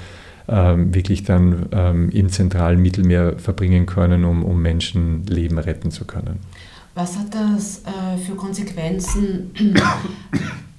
[0.47, 6.39] ähm, wirklich dann ähm, im zentralen Mittelmeer verbringen können, um, um Menschenleben retten zu können.
[6.95, 9.51] Was hat das äh, für Konsequenzen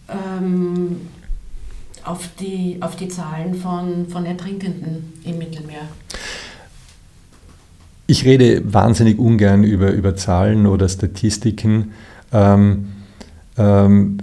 [0.08, 0.96] ähm,
[2.04, 5.88] auf die, auf die Zahlen von, von Ertrinkenden im Mittelmeer?
[8.06, 11.92] Ich rede wahnsinnig ungern über, über Zahlen oder Statistiken.
[12.32, 12.86] Ähm,
[13.56, 14.18] ähm,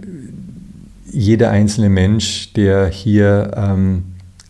[1.12, 4.04] jeder einzelne Mensch, der hier ähm,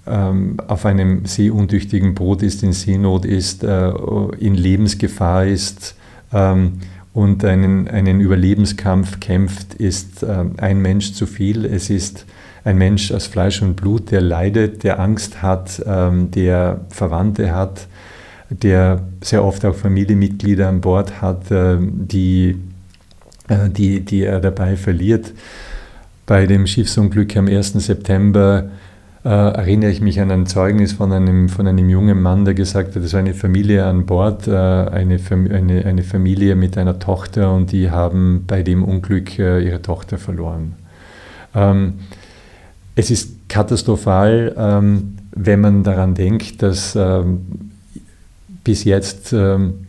[0.05, 3.91] ähm auf einem seeuntüchtigen Boot ist, in Seenot ist, äh,
[4.39, 5.95] in Lebensgefahr ist
[6.33, 6.79] ähm,
[7.13, 11.65] und einen, einen Überlebenskampf kämpft, ist äh, ein Mensch zu viel.
[11.65, 12.25] Es ist
[12.63, 17.87] ein Mensch aus Fleisch und Blut, der leidet, der Angst hat, ähm, der Verwandte hat,
[18.51, 22.57] der sehr oft auch Familienmitglieder an Bord hat, äh, die
[23.47, 25.33] äh, die, die er dabei verliert.
[26.25, 27.73] Bei dem Schiffsunglück am 1.
[27.73, 28.69] September
[29.23, 32.95] äh, erinnere ich mich an ein Zeugnis von einem, von einem jungen Mann, der gesagt
[32.95, 37.71] hat, es war eine Familie an Bord, eine, eine, eine Familie mit einer Tochter und
[37.71, 40.73] die haben bei dem Unglück ihre Tochter verloren.
[41.53, 41.93] Ähm,
[42.95, 47.70] es ist katastrophal, ähm, wenn man daran denkt, dass ähm,
[48.63, 49.87] bis jetzt ähm,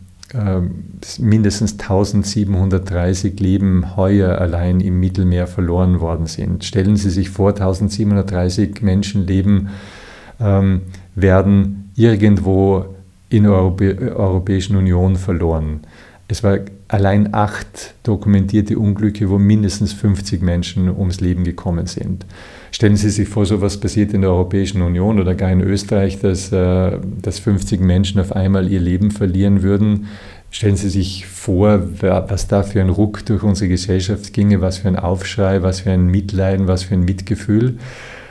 [1.19, 6.63] mindestens 1730 Leben heuer allein im Mittelmeer verloren worden sind.
[6.63, 9.69] Stellen Sie sich vor, 1730 Menschenleben
[10.39, 10.81] ähm,
[11.15, 12.85] werden irgendwo
[13.29, 15.81] in der Europä Europäischen Union verloren.
[16.27, 16.59] Es war
[16.93, 22.23] allein acht dokumentierte Unglücke, wo mindestens 50 Menschen ums Leben gekommen sind.
[22.71, 26.19] Stellen Sie sich vor, so etwas passiert in der Europäischen Union oder gar in Österreich,
[26.19, 30.05] dass, äh, dass 50 Menschen auf einmal ihr Leben verlieren würden.
[30.51, 34.87] Stellen Sie sich vor, was da für ein Ruck durch unsere Gesellschaft ginge, was für
[34.87, 37.79] ein Aufschrei, was für ein Mitleiden, was für ein Mitgefühl.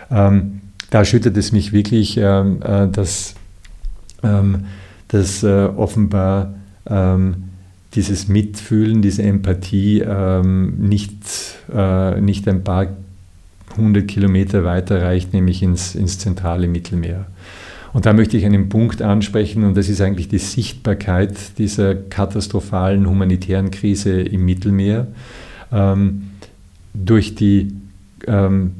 [0.09, 3.35] Ähm, da schüttert es mich wirklich, ähm, äh, dass,
[4.23, 4.67] ähm,
[5.09, 6.55] dass äh, offenbar
[7.95, 10.03] dieses Mitfühlen, diese Empathie
[10.43, 11.13] nicht,
[12.21, 12.89] nicht ein paar
[13.73, 17.27] 100 Kilometer weiter reicht, nämlich ins, ins zentrale Mittelmeer.
[17.93, 23.07] Und da möchte ich einen Punkt ansprechen, und das ist eigentlich die Sichtbarkeit dieser katastrophalen
[23.07, 25.09] humanitären Krise im Mittelmeer.
[25.71, 26.31] Ähm,
[26.95, 27.73] durch die
[28.27, 28.73] ähm,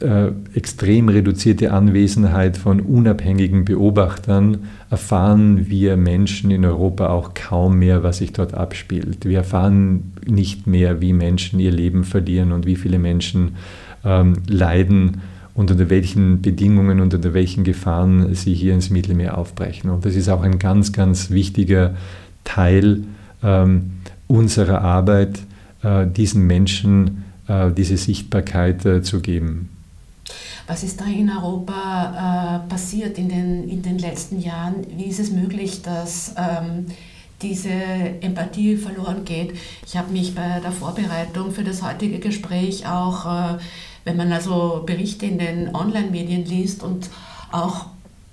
[0.00, 4.58] äh, extrem reduzierte Anwesenheit von unabhängigen Beobachtern
[4.90, 9.24] erfahren wir Menschen in Europa auch kaum mehr, was sich dort abspielt.
[9.24, 13.56] Wir erfahren nicht mehr, wie Menschen ihr Leben verlieren und wie viele Menschen
[14.04, 15.20] ähm, leiden
[15.54, 19.90] und unter welchen Bedingungen und unter welchen Gefahren sie hier ins Mittelmeer aufbrechen.
[19.90, 21.96] Und das ist auch ein ganz, ganz wichtiger
[22.44, 23.02] Teil
[23.42, 23.90] ähm,
[24.28, 25.40] unserer Arbeit,
[25.82, 29.70] äh, diesen Menschen äh, diese Sichtbarkeit äh, zu geben.
[30.68, 34.86] Was ist da in Europa äh, passiert in den, in den letzten Jahren?
[34.96, 36.86] Wie ist es möglich, dass ähm,
[37.42, 37.70] diese
[38.20, 39.54] Empathie verloren geht?
[39.86, 43.58] Ich habe mich bei der Vorbereitung für das heutige Gespräch auch äh,
[44.08, 47.10] wenn man also Berichte in den Online-Medien liest und
[47.52, 47.86] auch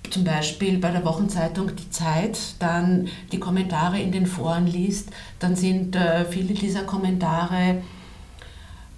[0.08, 5.54] zum Beispiel bei der Wochenzeitung Die Zeit dann die Kommentare in den Foren liest, dann
[5.54, 7.82] sind äh, viele dieser Kommentare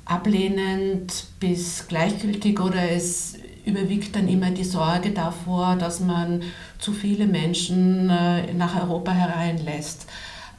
[0.08, 6.42] ablehnend bis gleichgültig oder es überwiegt dann immer die Sorge davor, dass man
[6.78, 10.06] zu viele Menschen äh, nach Europa hereinlässt.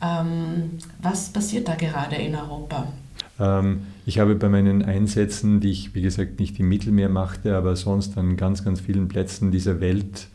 [0.01, 2.87] Ähm, was passiert da gerade in Europa?
[3.39, 7.75] Ähm, ich habe bei meinen Einsätzen, die ich wie gesagt nicht im Mittelmeer machte, aber
[7.75, 10.27] sonst an ganz, ganz vielen Plätzen dieser Welt,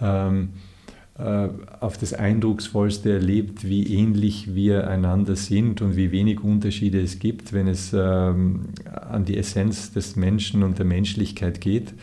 [0.00, 0.75] ähm, äh,
[1.18, 7.54] auf das Eindrucksvollste erlebt, wie ähnlich wir einander sind und wie wenig Unterschiede es gibt,
[7.54, 11.94] wenn es ähm, an die Essenz des Menschen und der Menschlichkeit geht.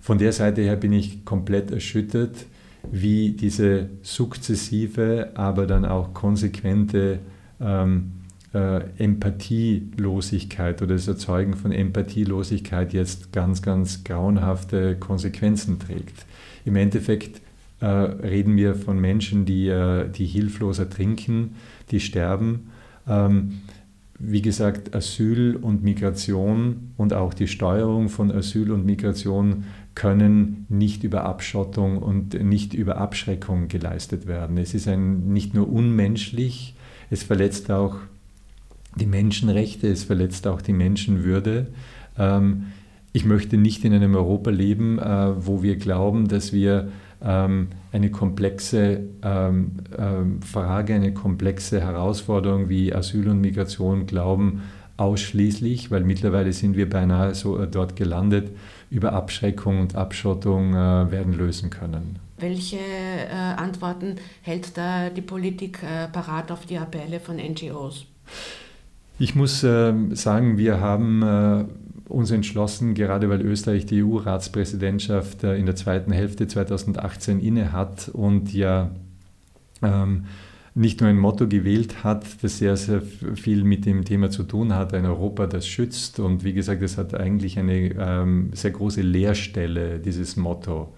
[0.00, 2.46] Von der Seite her bin ich komplett erschüttert,
[2.90, 7.20] wie diese sukzessive, aber dann auch konsequente
[7.60, 8.12] ähm,
[8.52, 16.26] äh, Empathielosigkeit oder das Erzeugen von Empathielosigkeit jetzt ganz, ganz grauenhafte Konsequenzen trägt.
[16.64, 17.40] Im Endeffekt
[17.80, 21.56] äh, reden wir von Menschen, die, äh, die hilflos ertrinken,
[21.90, 22.70] die sterben.
[23.08, 23.60] Ähm,
[24.18, 29.64] wie gesagt, Asyl und Migration und auch die Steuerung von Asyl und Migration
[29.94, 34.58] können nicht über Abschottung und nicht über Abschreckung geleistet werden.
[34.58, 36.74] Es ist ein, nicht nur unmenschlich,
[37.08, 37.96] es verletzt auch
[38.96, 41.68] die Menschenrechte, es verletzt auch die Menschenwürde.
[42.18, 42.66] Ähm,
[43.12, 46.90] ich möchte nicht in einem Europa leben, äh, wo wir glauben, dass wir
[47.22, 49.72] eine komplexe ähm,
[50.40, 54.62] Frage, eine komplexe Herausforderung wie Asyl und Migration glauben,
[54.96, 58.50] ausschließlich, weil mittlerweile sind wir beinahe so äh, dort gelandet,
[58.90, 62.18] über Abschreckung und Abschottung äh, werden lösen können.
[62.38, 62.78] Welche
[63.30, 68.06] Antworten hält da die Politik parat auf die Appelle von NGOs?
[69.20, 71.64] Ich muss äh, sagen, wir haben äh,
[72.10, 78.08] uns entschlossen, gerade weil Österreich die EU-Ratspräsidentschaft äh, in der zweiten Hälfte 2018 inne hat
[78.08, 78.90] und ja
[79.82, 80.24] ähm,
[80.74, 84.74] nicht nur ein Motto gewählt hat, das sehr, sehr viel mit dem Thema zu tun
[84.74, 86.20] hat, ein Europa, das schützt.
[86.20, 90.94] Und wie gesagt, es hat eigentlich eine ähm, sehr große Leerstelle, dieses Motto.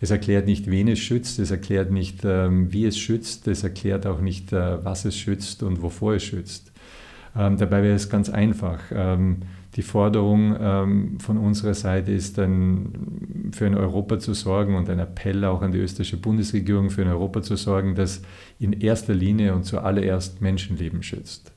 [0.00, 4.06] Es erklärt nicht, wen es schützt, es erklärt nicht, ähm, wie es schützt, es erklärt
[4.06, 6.72] auch nicht, äh, was es schützt und wovor es schützt.
[7.36, 8.80] Ähm, dabei wäre es ganz einfach.
[9.76, 14.98] Die Forderung ähm, von unserer Seite ist dann für ein Europa zu sorgen und ein
[14.98, 18.20] Appell auch an die österreichische Bundesregierung für ein Europa zu sorgen, das
[18.58, 21.52] in erster Linie und zuallererst Menschenleben schützt.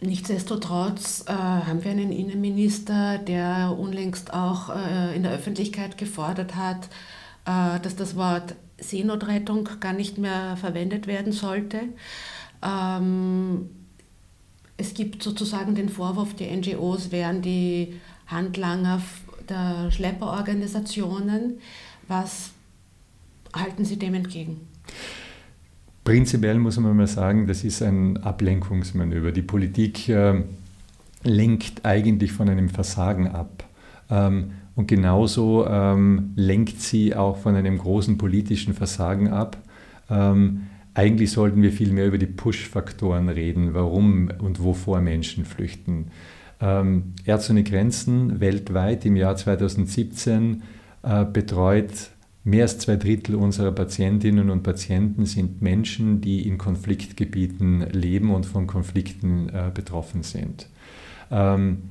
[0.00, 6.88] Nichtsdestotrotz äh, haben wir einen Innenminister, der unlängst auch äh, in der Öffentlichkeit gefordert hat,
[7.46, 11.80] äh, dass das Wort Seenotrettung gar nicht mehr verwendet werden sollte.
[12.64, 13.70] Ähm,
[14.82, 17.94] es gibt sozusagen den Vorwurf, die NGOs wären die
[18.26, 19.00] Handlanger
[19.48, 21.60] der Schlepperorganisationen.
[22.08, 22.50] Was
[23.54, 24.60] halten Sie dem entgegen?
[26.02, 29.30] Prinzipiell muss man mal sagen, das ist ein Ablenkungsmanöver.
[29.30, 30.42] Die Politik äh,
[31.22, 33.62] lenkt eigentlich von einem Versagen ab.
[34.10, 39.58] Ähm, und genauso ähm, lenkt sie auch von einem großen politischen Versagen ab.
[40.10, 46.08] Ähm, eigentlich sollten wir viel mehr über die Push-Faktoren reden, warum und wovor Menschen flüchten.
[46.60, 50.62] Ähm, Ärzte ohne Grenzen weltweit im Jahr 2017
[51.02, 52.12] äh, betreut
[52.44, 58.46] Mehr als zwei Drittel unserer Patientinnen und Patienten sind Menschen, die in Konfliktgebieten leben und
[58.46, 60.66] von Konflikten äh, betroffen sind.
[61.30, 61.90] Ähm,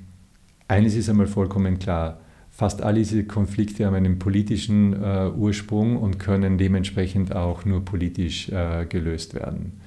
[0.68, 2.20] eines ist einmal vollkommen klar.
[2.62, 8.50] Fast alle diese Konflikte haben einen politischen äh, Ursprung und können dementsprechend auch nur politisch
[8.50, 9.82] äh, gelöst werden.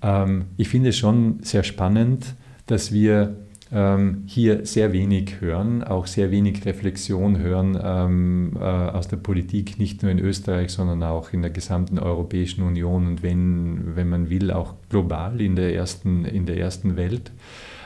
[0.00, 2.34] Ähm, ich finde es schon sehr spannend,
[2.66, 3.36] dass wir
[3.70, 9.78] ähm, hier sehr wenig hören, auch sehr wenig Reflexion hören ähm, äh, aus der Politik,
[9.78, 14.30] nicht nur in Österreich, sondern auch in der gesamten Europäischen Union und wenn, wenn man
[14.30, 17.32] will, auch global in der ersten, in der ersten Welt.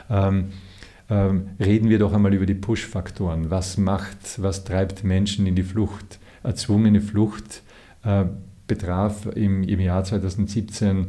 [0.09, 0.45] Ähm,
[1.09, 3.49] ähm reden wir doch einmal über die Push-Faktoren.
[3.49, 6.19] Was macht, was treibt Menschen in die Flucht?
[6.43, 7.63] Erzwungene Flucht
[8.03, 8.25] äh,
[8.67, 11.07] betraf im, im Jahr 2017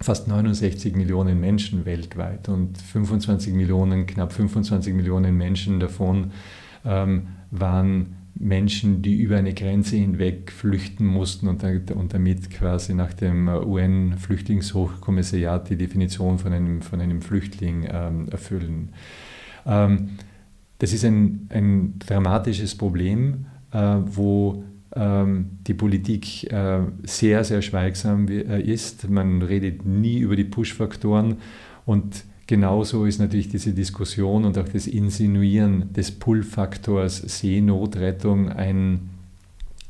[0.00, 6.32] fast 69 Millionen Menschen weltweit und 25 Millionen, knapp 25 Millionen Menschen davon
[6.84, 13.48] ähm, waren Menschen, die über eine Grenze hinweg flüchten mussten und, damit quasi nach dem
[13.48, 18.94] UN-Flüchtlingshochkommissariat die Definition von einem, von einem Flüchtling ähm, erfüllen.
[19.66, 20.12] Ähm,
[20.78, 24.64] das ist ein, ein dramatisches Problem, äh, wo
[24.96, 29.10] ähm, die Politik äh, sehr, sehr schweigsam äh, ist.
[29.10, 31.36] Man redet nie über die Push-Faktoren
[31.84, 39.08] und genauso ist natürlich diese Diskussion und auch das Insinuieren des Pull-Faktors Seenotrettung ein,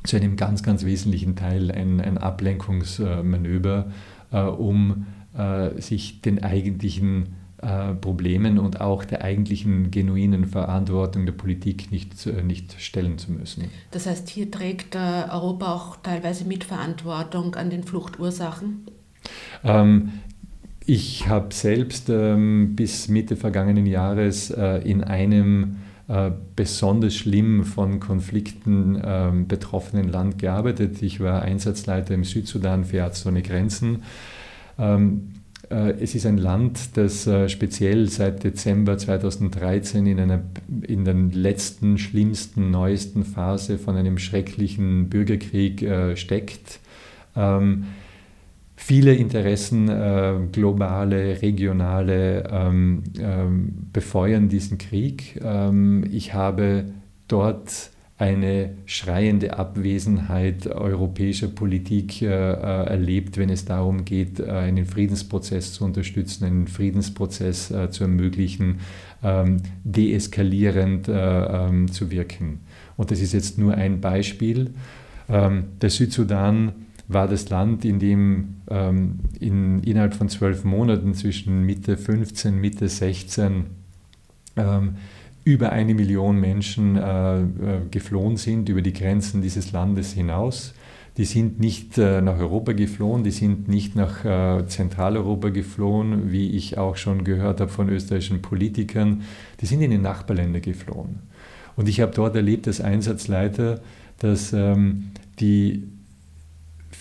[0.05, 3.91] zu einem ganz, ganz wesentlichen Teil ein, ein Ablenkungsmanöver,
[4.31, 5.07] äh, um
[5.79, 12.81] sich den eigentlichen äh, Problemen und auch der eigentlichen genuinen Verantwortung der Politik nicht, nicht
[12.81, 13.71] stellen zu müssen.
[13.91, 14.99] Das heißt, hier trägt äh,
[15.31, 18.87] Europa auch teilweise Mitverantwortung an den Fluchtursachen?
[19.63, 20.11] Ähm,
[20.87, 25.77] ich habe selbst ähm, bis Mitte vergangenen Jahres äh, in einem
[26.09, 31.03] äh, besonders schlimm von Konflikten äh, betroffenen Land gearbeitet.
[31.03, 34.03] Ich war Einsatzleiter im Südsudan für Ärzte ohne Grenzen.
[34.79, 35.35] Ähm,
[35.71, 40.43] äh, es ist ein Land, das äh, speziell seit Dezember 2013 in, einer,
[40.83, 46.81] in der letzten, schlimmsten, neuesten Phase von einem schrecklichen Bürgerkrieg äh, steckt.
[47.37, 47.85] Ähm,
[48.83, 55.41] viele Interessen, globale, regionale, ähm, ähm, befeuern diesen Krieg.
[56.11, 56.85] ich habe
[57.29, 64.85] dort eine schreiende Abwesenheit europäischer Politik äh, äh, erlebt, wenn es darum geht, äh, einen
[64.85, 68.81] Friedensprozess zu unterstützen, einen Friedensprozess äh, zu ermöglichen,
[69.23, 72.61] ähm, deeskalierend äh, ähm, zu wirken.
[72.99, 74.75] Und das ist jetzt nur ein Beispiel.
[75.31, 76.73] Ähm, der Südsudan
[77.13, 82.89] war das Land, in dem ähm, in, innerhalb von zwölf Monaten zwischen Mitte 15, Mitte
[82.89, 83.67] 16
[85.45, 87.47] über eine Million Menschen äh, äh,
[87.91, 90.75] geflohen sind über die Grenzen dieses Landes hinaus.
[91.17, 96.51] Die sind nicht äh, nach Europa geflohen, die sind nicht nach äh, Zentraleuropa geflohen, wie
[96.51, 99.23] ich auch schon gehört habe von österreichischen Politikern.
[99.61, 101.21] Die sind in die Nachbarländer geflohen.
[101.77, 103.81] Und ich habe dort erlebt als Einsatzleiter,
[104.19, 105.89] dass ähm, die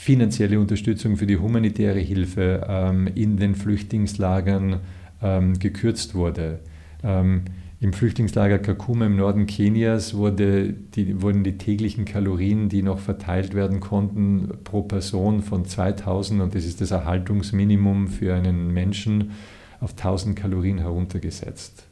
[0.09, 4.79] finanzielle Unterstützung für die humanitäre Hilfe ähm, in den Flüchtlingslagern
[5.21, 6.61] ähm, gekürzt wurde.
[7.03, 7.43] Ähm,
[7.79, 13.53] im Flüchtlingslager Kakuma im Norden Kenias wurde die, wurden die täglichen Kalorien, die noch verteilt
[13.53, 19.33] werden konnten, pro Person von 2000, und das ist das Erhaltungsminimum für einen Menschen,
[19.79, 21.85] auf 1000 Kalorien heruntergesetzt.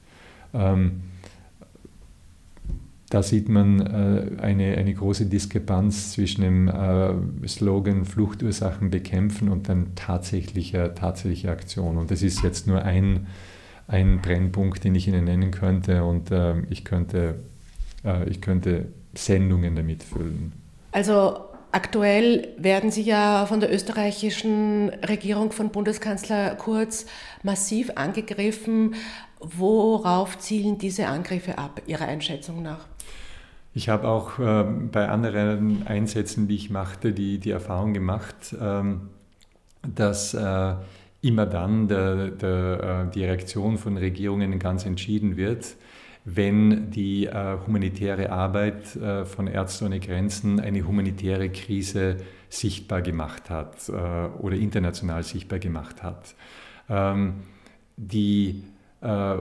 [0.56, 1.02] Ähm,
[3.10, 9.70] da sieht man äh, eine, eine große Diskrepanz zwischen dem äh, Slogan Fluchtursachen bekämpfen und
[9.70, 11.98] dann tatsächlicher, tatsächlicher Aktion.
[11.98, 13.28] Und das ist jetzt nur ein
[13.88, 17.36] ein Brennpunkt, den ich Ihnen nennen könnte und äh, ich, könnte,
[18.04, 20.52] äh, ich könnte Sendungen damit füllen.
[20.92, 27.06] Also Aktuell werden sie ja von der österreichischen Regierung von Bundeskanzler Kurz
[27.44, 28.96] massiv angegriffen.
[29.40, 32.86] Worauf zielen diese Angriffe ab, Ihrer Einschätzung nach?
[33.78, 39.10] Ich habe auch äh, bei anderen Einsätzen, die ich machte, die, die Erfahrung gemacht, ähm,
[39.84, 40.74] dass äh,
[41.22, 45.76] immer dann der, der, äh, die Reaktion von Regierungen ganz entschieden wird,
[46.26, 52.18] wenn die äh, humanitäre Arbeit äh, von Ärzte ohne Grenzen eine humanitäre Krise
[52.50, 56.34] sichtbar gemacht hat äh, oder international sichtbar gemacht hat.
[56.90, 57.44] Ähm,
[57.96, 58.64] die,
[59.02, 59.36] äh,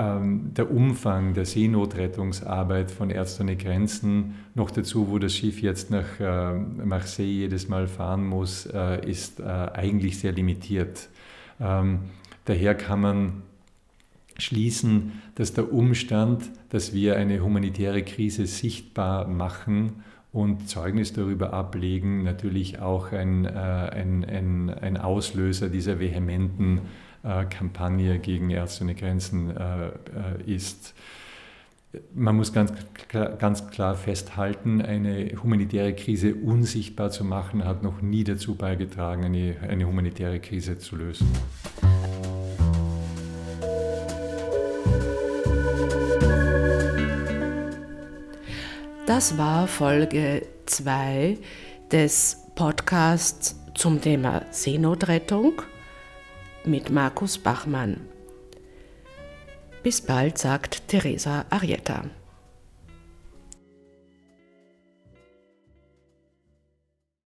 [0.00, 6.20] der Umfang der Seenotrettungsarbeit von Ärzte ohne Grenzen, noch dazu, wo das Schiff jetzt nach
[6.20, 11.08] äh, Marseille jedes Mal fahren muss, äh, ist eigentlich sehr limitiert.
[11.60, 12.00] Ähm,
[12.44, 13.42] daher kann man
[14.38, 22.22] schließen, dass der Umstand, dass wir eine humanitäre Krise sichtbar machen und Zeugnis darüber ablegen,
[22.22, 26.80] natürlich auch ein, äh, ein, ein, ein Auslöser dieser vehementen äh,
[27.50, 29.90] Kampagne gegen Ärzte ohne Grenzen äh,
[30.46, 30.94] ist.
[32.14, 32.72] Man muss ganz
[33.38, 39.56] ganz klar festhalten, eine humanitäre Krise unsichtbar zu machen, hat noch nie dazu beigetragen, eine,
[39.66, 41.28] eine humanitäre Krise zu lösen.
[49.06, 51.38] Das war Folge 2
[51.90, 55.62] des Podcasts zum Thema Seenotrettung
[56.68, 58.00] mit Markus Bachmann.
[59.82, 62.04] Bis bald, sagt Teresa Arietta.